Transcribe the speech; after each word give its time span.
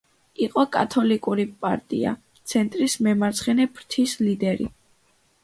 იყო 0.43 0.61
კათოლიკური 0.75 1.45
პარტია 1.65 2.13
„ცენტრის“ 2.53 2.97
მემარცხენე 3.09 3.69
ფრთის 3.77 4.19
ლიდერი. 4.27 4.69